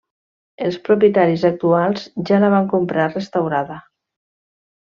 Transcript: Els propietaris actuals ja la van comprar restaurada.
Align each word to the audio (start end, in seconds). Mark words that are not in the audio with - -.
Els 0.67 0.79
propietaris 0.87 1.43
actuals 1.51 2.07
ja 2.31 2.41
la 2.45 2.51
van 2.57 2.67
comprar 2.75 3.07
restaurada. 3.15 3.81